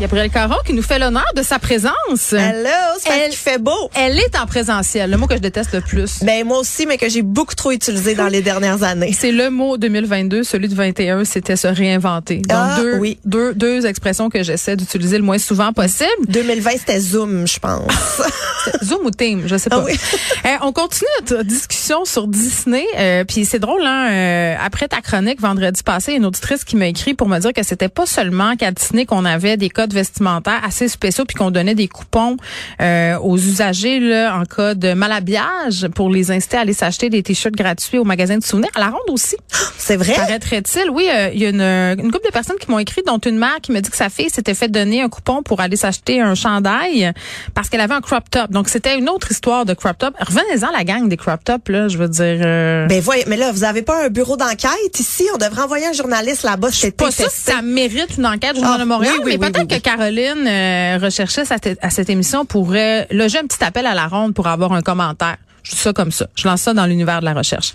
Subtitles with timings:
[0.00, 2.32] Gabrielle Caron qui nous fait l'honneur de sa présence.
[2.32, 2.68] Hello,
[2.98, 3.90] c'est Elle- qu'il fait beau.
[3.94, 6.20] Elle est en présentiel, le mot que je déteste le plus.
[6.24, 9.12] Ben moi aussi, mais que j'ai beaucoup trop utilisé dans les dernières années.
[9.12, 12.36] C'est le mot 2022, celui de 21, c'était se réinventer.
[12.38, 13.18] Donc Ah, deux, oui.
[13.26, 16.08] deux, deux expressions que j'essaie d'utiliser le moins souvent possible.
[16.28, 18.22] 2020, c'était Zoom, je pense.
[18.82, 19.80] Zoom ou Team, je sais pas.
[19.80, 19.92] Ah oui.
[20.46, 22.86] Euh, on continue notre discussion sur Disney.
[22.98, 26.24] Euh, Puis c'est drôle, hein, euh, après ta chronique vendredi passé, il y a une
[26.24, 29.58] auditrice qui m'a écrit pour me dire que c'était pas seulement qu'à Disney qu'on avait
[29.58, 32.36] des codes vestimentaires assez spéciaux puis qu'on donnait des coupons
[32.80, 37.22] euh, aux usagers là, en cas de malhabillage pour les inciter à aller s'acheter des
[37.22, 38.70] t-shirts gratuits au magasin de souvenirs.
[38.74, 39.36] À la ronde aussi.
[39.78, 40.14] C'est vrai?
[40.14, 43.18] Paraîtrait-il, oui, euh, il y a une, une couple de personnes qui m'ont écrit, dont
[43.18, 45.76] une mère qui me dit que sa fille s'était fait donner un coupon pour aller
[45.76, 47.12] s'acheter un chandail
[47.54, 48.50] parce qu'elle avait un crop top.
[48.50, 50.14] Donc c'était une autre histoire de crop top.
[50.20, 52.40] Revenez-en la gang des crop top là, je veux dire.
[52.44, 55.24] euh, Ben voyez, mais là, vous avez pas un bureau d'enquête ici?
[55.34, 56.68] On devrait envoyer un journaliste là-bas.
[56.70, 59.46] C'était pas ça ça mérite une enquête au Journal Ah, de Montréal, oui, oui, mais
[59.46, 63.86] oui, peut-être oui, que Caroline euh, recherchait à, cette- émission pourrait loger un petit appel
[63.86, 65.36] à la ronde pour avoir un commentaire.
[65.62, 66.26] Je dis ça comme ça.
[66.36, 67.72] Je lance ça dans l'univers de la recherche.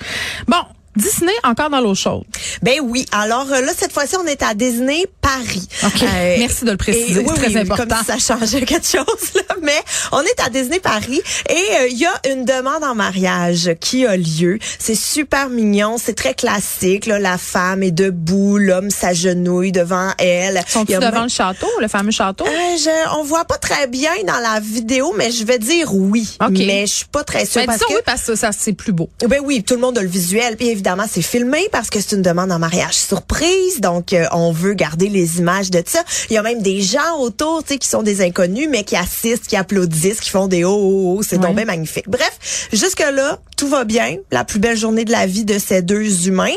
[0.48, 0.58] Bon,
[0.96, 2.24] Disney encore dans l'eau chaude.
[2.62, 3.06] Ben oui.
[3.12, 5.68] Alors euh, là, cette fois-ci, on est à Disney Paris.
[5.86, 6.02] OK.
[6.40, 7.20] Merci de le préciser.
[7.20, 7.86] oui, C'est très oui, important.
[7.88, 9.42] Comme si ça changeait quelque chose, là.
[9.62, 9.80] Mais
[10.12, 14.06] on est à Disney Paris et euh, il y a une demande en mariage qui
[14.06, 14.60] a lieu.
[14.80, 15.98] C'est super mignon.
[15.98, 17.20] C'est très classique, là.
[17.20, 20.62] La femme est debout, l'homme s'agenouille devant elle.
[20.68, 22.46] Sont-ils devant même- le château, le fameux château?
[22.46, 26.38] Euh, je, on voit pas très bien dans la vidéo, mais je vais dire oui.
[26.42, 26.52] OK.
[26.52, 28.94] Mais je suis pas très sûre Ben, parce que oui, parce que ça, c'est plus
[28.94, 29.10] beau.
[29.28, 30.56] ben oui, tout le monde a le visuel.
[30.58, 33.82] Puis évidemment, c'est filmé parce que c'est une demande en mariage surprise.
[33.82, 36.04] Donc, euh, on veut garder les images de ça.
[36.30, 38.96] Il y a même des gens autour, tu sais, qui sont des inconnus, mais qui
[38.96, 41.24] assistent, qui applaudissent, qui font des oh, oh, oh.
[41.24, 41.54] C'est Ouais.
[41.54, 42.08] bien magnifique.
[42.08, 44.18] Bref, jusque-là, tout va bien.
[44.32, 46.54] La plus belle journée de la vie de ces deux humains.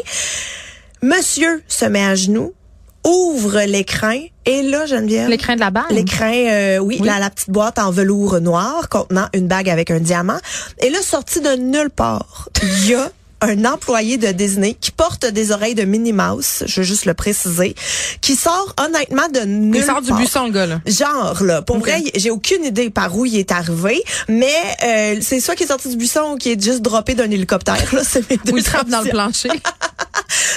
[1.03, 2.53] Monsieur se met à genoux,
[3.07, 5.29] ouvre l'écran, et là, Geneviève...
[5.31, 5.85] L'écran de la balle.
[5.91, 10.01] L'écran, euh, oui, La, la petite boîte en velours noir contenant une bague avec un
[10.01, 10.39] diamant.
[10.81, 13.11] Et là, sorti de nulle part, il y a
[13.41, 17.15] un employé de Disney qui porte des oreilles de Minnie Mouse, je veux juste le
[17.15, 17.75] préciser,
[18.21, 20.19] qui sort honnêtement de nulle Il sort du part.
[20.19, 20.81] buisson, le gars, là.
[20.87, 24.53] Genre là, pour vrai, j'ai aucune idée par où il est arrivé, mais
[24.85, 27.95] euh, c'est soit qu'il est sorti du buisson ou qu'il est juste droppé d'un hélicoptère.
[27.95, 29.51] Là, c'est mes deux Ou il trappe dans le plancher.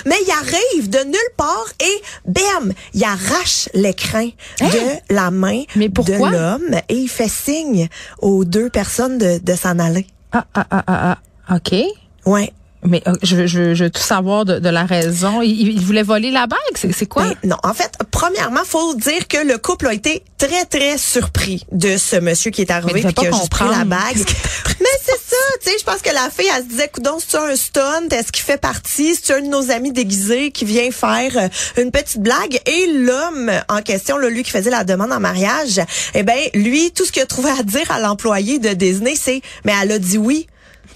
[0.06, 4.28] Mais il arrive de nulle part et bam, il arrache l'écran
[4.60, 5.66] de la main Hein?
[5.76, 7.88] Mais de l'homme et il fait signe
[8.20, 10.08] aux deux personnes de, de s'en aller.
[10.32, 11.56] ah, ah, ah, ah, ah.
[11.56, 11.74] OK.
[12.26, 12.52] Ouais.
[12.84, 15.42] Mais euh, je, veux- je, veux- je veux tout savoir de, de la raison.
[15.42, 17.24] Il, il voulait voler la bague, c'est c'est quoi?
[17.24, 21.66] Ben, non, en fait, premièrement, faut dire que le couple a été très très surpris
[21.72, 24.18] de ce monsieur qui est arrivé puis qui a juste pris la bague.
[24.80, 27.38] Mais c'est ça, tu sais, je pense que la fille elle se disait coudon, c'est
[27.38, 31.38] un stunt, est-ce qu'il fait partie, c'est un de nos amis déguisés qui vient faire
[31.38, 35.20] euh, une petite blague et l'homme en question, là, lui qui faisait la demande en
[35.20, 35.80] mariage,
[36.16, 39.42] eh ben lui tout ce qu'il a trouvé à dire à l'employé de Disney, c'est
[39.66, 40.48] mais elle a dit oui.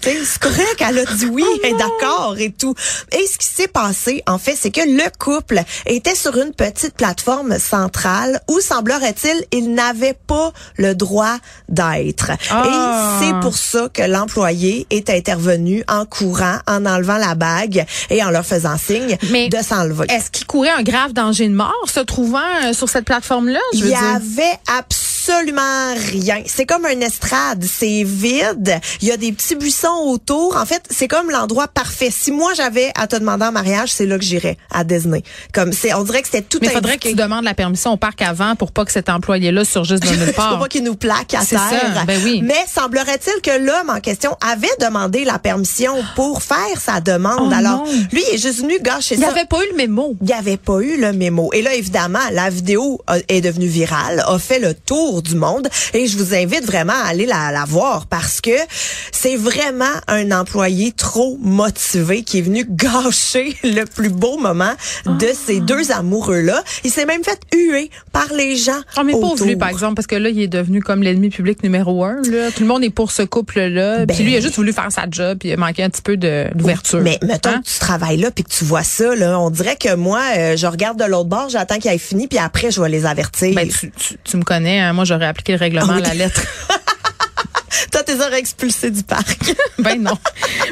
[0.02, 2.74] C'est correct, elle a dit oui, elle est d'accord et tout.
[3.12, 6.94] Et ce qui s'est passé, en fait, c'est que le couple était sur une petite
[6.94, 11.36] plateforme centrale où, semblerait-il, il n'avait pas le droit
[11.68, 12.30] d'être.
[12.50, 13.20] Ah.
[13.20, 18.22] Et c'est pour ça que l'employé est intervenu en courant, en enlevant la bague et
[18.22, 20.06] en leur faisant signe Mais de s'enlever.
[20.08, 23.60] Est-ce qu'il courait un grave danger de mort se trouvant euh, sur cette plateforme-là?
[23.72, 23.98] Il y dire?
[23.98, 26.42] avait absolument rien.
[26.46, 28.80] C'est comme un estrade, c'est vide.
[29.00, 30.56] Il y a des petits buissons autour.
[30.56, 32.10] En fait, c'est comme l'endroit parfait.
[32.10, 35.22] Si moi j'avais à te demander en mariage, c'est là que j'irais à Disney.
[35.52, 37.10] Comme c'est, on dirait que c'était tout Mais il faudrait que indiqué.
[37.10, 40.32] tu demandes la permission au parc avant pour pas que cet employé-là surgisse de nulle
[40.32, 40.54] part.
[40.54, 41.60] veux pas qu'il nous plaque à terre.
[41.94, 42.40] ça, ben oui.
[42.42, 47.50] Mais semblerait-il que l'homme en question avait demandé la permission pour faire sa demande.
[47.50, 47.92] Oh Alors, non.
[48.12, 49.26] lui, il est juste venu gâcher Il ça.
[49.26, 50.16] n'y avait pas eu le mémo.
[50.22, 51.50] Il avait pas eu le mémo.
[51.52, 55.34] Et là, évidemment, la vidéo a- est devenue virale, a fait le tour tour du
[55.34, 55.68] monde.
[55.94, 58.50] Et je vous invite vraiment à aller la, la voir parce que
[59.12, 64.72] c'est vraiment un employé trop motivé qui est venu gâcher le plus beau moment
[65.06, 66.62] de ces deux amoureux-là.
[66.84, 68.80] Il s'est même fait huer par les gens.
[68.96, 71.62] Ah, mais pauvre lui, par exemple, parce que là, il est devenu comme l'ennemi public
[71.62, 72.16] numéro un.
[72.22, 72.50] Là.
[72.50, 74.04] Tout le monde est pour ce couple-là.
[74.04, 75.90] Ben- puis lui, il a juste voulu faire sa job, puis il a manqué un
[75.90, 77.00] petit peu d'ouverture.
[77.00, 77.62] Mais mettons Hein?
[77.64, 80.56] que tu travailles là puis que tu vois ça, là, on dirait que moi, euh,
[80.56, 83.54] je regarde de l'autre bord, j'attends qu'il ait fini, puis après, je vais les avertir.
[83.54, 86.02] Ben, tu, tu, tu me connais, hein, moi j'aurais appliqué le règlement Ah oui.
[86.04, 86.42] à la lettre.
[87.92, 89.54] Toi, t'es aurais expulsé du parc.
[89.78, 90.16] ben non.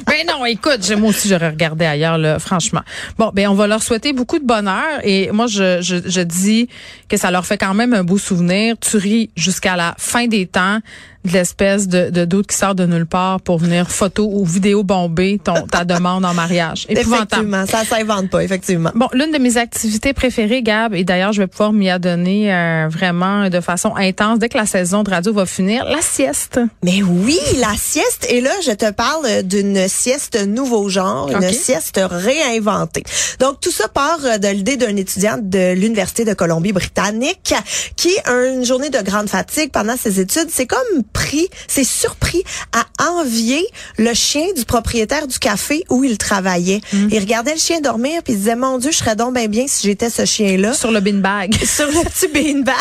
[0.07, 2.81] Ben non, écoute, j'ai- moi aussi j'aurais regardé ailleurs, là, franchement.
[3.19, 6.69] Bon, ben on va leur souhaiter beaucoup de bonheur et moi je, je, je dis
[7.09, 8.77] que ça leur fait quand même un beau souvenir.
[8.81, 10.81] Tu ris jusqu'à la fin des temps
[11.25, 14.83] de l'espèce de, de doute qui sort de nulle part pour venir photo ou vidéo
[14.83, 16.87] bomber ton, ta demande en mariage.
[16.89, 17.47] Épouvantable.
[17.47, 18.91] Effectivement, ça s'invente pas, effectivement.
[18.95, 22.89] Bon, l'une de mes activités préférées, Gab, et d'ailleurs, je vais pouvoir m'y adonner euh,
[22.91, 26.61] vraiment de façon intense dès que la saison de radio va finir, la sieste.
[26.83, 28.27] Mais oui, la sieste.
[28.31, 33.05] Et là, je te parle d'une sieste nouveau genre, une sieste réinventée.
[33.41, 37.55] Donc, tout ça part de l'idée d'un étudiant de l'Université de Colombie-Britannique
[37.97, 42.85] qui, une journée de grande fatigue pendant ses études, c'est comme pris, c'est surpris à
[43.11, 43.67] envier
[43.97, 46.83] le chien du propriétaire du café où il travaillait.
[46.93, 47.09] Hmm.
[47.11, 49.65] Il regardait le chien dormir puis il disait, mon Dieu, je serais donc bien bien
[49.67, 51.55] si j'étais ce chien-là Sur le beanbag.
[51.65, 52.75] sur le petit beanbag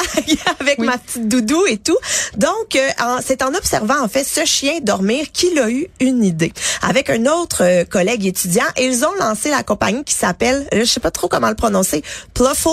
[0.59, 0.87] avec Oui.
[0.87, 1.97] ma petite doudou et tout.
[2.35, 2.89] Donc, euh,
[3.25, 6.51] c'est en observant en fait ce chien dormir qu'il a eu une idée.
[6.81, 10.99] Avec un autre euh, collègue étudiant, ils ont lancé la compagnie qui s'appelle, je sais
[10.99, 12.03] pas trop comment le prononcer,
[12.33, 12.69] Pluffle?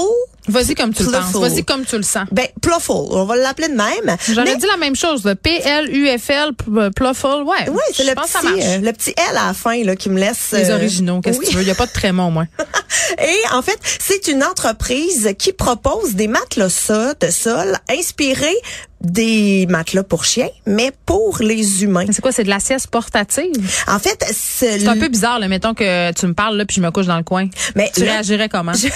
[0.49, 1.33] Vas-y comme tu le penses.
[1.35, 2.25] Vas-y comme tu le sens.
[2.33, 4.17] Ben, Pluffle, on va l'appeler de même.
[4.29, 5.25] J'aurais dit la même chose.
[5.25, 7.43] le P-L-U-F-L, p- Pluffle.
[7.45, 7.69] Ouais.
[7.69, 10.19] Oui, c'est le pense petit, euh, le petit L à la fin là, qui me
[10.19, 10.53] laisse.
[10.53, 11.45] Les euh, originaux, qu'est-ce oui.
[11.47, 11.63] que tu veux?
[11.63, 12.47] Il n'y a pas de trémont, au moins.
[13.19, 18.57] Et en fait, c'est une entreprise qui propose des matelas de sol inspirés
[19.01, 22.05] des matelas pour chiens, mais pour les humains.
[22.13, 22.33] C'est quoi?
[22.33, 23.53] C'est de la sieste portative?
[23.87, 25.49] En fait, c'est C'est un peu bizarre, là.
[25.49, 27.49] Mettons que tu me parles, là, puis je me couche dans le coin.
[27.77, 28.73] Mais Tu là- réagirais comment?
[28.75, 28.89] Je,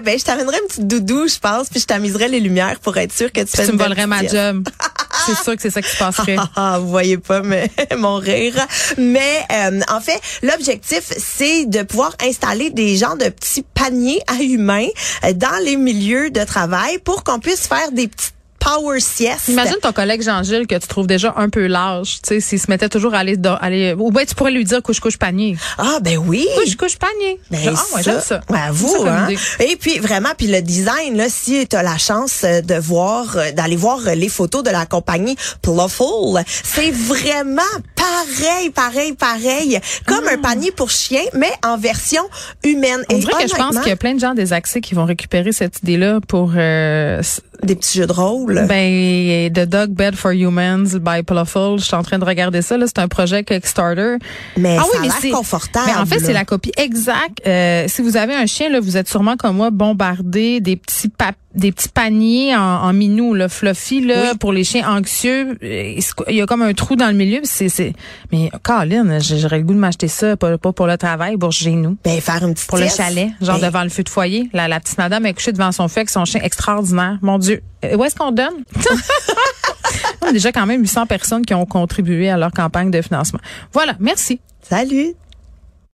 [0.00, 3.12] ben, je t'amènerais une petite doudou, je pense, puis je t'amiserais les lumières pour être
[3.12, 4.68] sûr que tu Puis fais tu me volerais ma job.
[5.26, 6.36] C'est sûr que c'est ça qui se passerait.
[6.38, 8.54] Ah, ah, vous voyez pas mais, mon rire.
[8.98, 14.40] Mais euh, en fait, l'objectif, c'est de pouvoir installer des genres de petits paniers à
[14.42, 14.86] humains
[15.24, 18.34] euh, dans les milieux de travail pour qu'on puisse faire des petites
[18.66, 19.48] power siestes.
[19.48, 22.68] Imagine ton collègue Jean-Gilles que tu trouves déjà un peu large, tu sais, s'il se
[22.68, 25.56] mettait toujours à aller, aller ou ben tu pourrais lui dire couche couche panier.
[25.78, 26.46] Ah ben oui.
[26.56, 27.38] Couche couche panier.
[27.50, 28.40] Ben, Genre, ah ouais, j'aime ça.
[28.48, 29.28] Ouais, vous, Ça, hein.
[29.60, 33.36] Et puis vraiment, puis le design, là, si tu as la chance euh, de voir,
[33.36, 37.62] euh, d'aller voir euh, les photos de la compagnie Pluffle, c'est vraiment
[37.94, 42.22] pareil, pareil, pareil, comme un panier pour chien, mais en version
[42.64, 43.00] humaine.
[43.02, 43.12] Ah.
[43.12, 44.94] On Et dirait que je pense qu'il y a plein de gens des accès qui
[44.94, 47.22] vont récupérer cette idée-là pour euh,
[47.62, 48.64] des petits jeux de rôle.
[48.68, 51.76] ben The Dog Bed for Humans by Pluffle.
[51.78, 52.76] Je suis en train de regarder ça.
[52.76, 54.16] Là, c'est un projet Kickstarter.
[54.56, 55.86] mais Ah ça oui, a mais confortable.
[55.86, 57.46] Mais en fait, c'est la copie exacte.
[57.46, 61.08] Euh, si vous avez un chien, là, vous êtes sûrement comme moi bombardé des petits
[61.08, 64.38] pap- des petits paniers en, en minou, là, fluffy, là, Oui.
[64.38, 65.58] pour les chiens anxieux.
[65.62, 67.40] Il y a comme un trou dans le milieu.
[67.44, 67.94] C'est, c'est...
[68.30, 71.72] Mais Colin, j'aurais le goût de m'acheter ça, pas, pas pour le travail, pour chez
[71.72, 71.96] nous.
[72.04, 74.48] Ben, faire une petite Pour le chalet, genre Ben, devant le feu de foyer.
[74.52, 77.18] La, la petite madame est couchée devant son feu avec son chien extraordinaire.
[77.22, 77.62] Mon Dieu.
[77.84, 78.64] Euh, Où est-ce qu'on donne?
[80.22, 83.38] On a déjà quand même 800 personnes qui ont contribué à leur campagne de financement.
[83.72, 83.94] Voilà.
[84.00, 84.40] Merci.
[84.68, 85.14] Salut.